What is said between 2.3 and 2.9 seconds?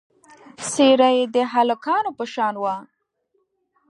شان وه.